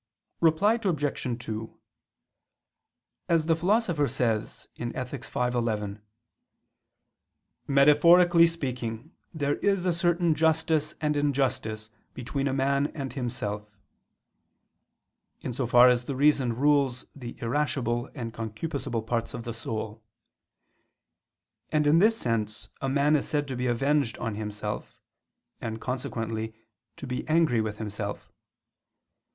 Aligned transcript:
Reply 0.39 0.79
Obj. 0.83 1.45
2: 1.45 1.79
As 3.29 3.45
the 3.45 3.55
Philosopher 3.55 4.07
says 4.07 4.67
(Ethic. 4.79 5.23
v, 5.23 5.39
11), 5.39 6.01
"metaphorically 7.67 8.47
speaking 8.47 9.11
there 9.31 9.57
is 9.57 9.85
a 9.85 9.93
certain 9.93 10.33
justice 10.33 10.95
and 11.01 11.15
injustice 11.15 11.91
between 12.15 12.47
a 12.47 12.51
man 12.53 12.87
and 12.95 13.13
himself," 13.13 13.77
in 15.41 15.53
so 15.53 15.67
far 15.67 15.87
as 15.87 16.05
the 16.05 16.15
reason 16.15 16.55
rules 16.55 17.05
the 17.15 17.35
irascible 17.39 18.09
and 18.15 18.33
concupiscible 18.33 19.05
parts 19.05 19.35
of 19.35 19.43
the 19.43 19.53
soul. 19.53 20.01
And 21.71 21.85
in 21.85 21.99
this 21.99 22.17
sense 22.17 22.69
a 22.81 22.89
man 22.89 23.15
is 23.15 23.27
said 23.29 23.47
to 23.49 23.55
be 23.55 23.67
avenged 23.67 24.17
on 24.17 24.33
himself, 24.33 24.99
and 25.61 25.79
consequently, 25.79 26.55
to 26.97 27.05
be 27.05 27.23
angry 27.27 27.61
with 27.61 27.77
himself. 27.77 28.31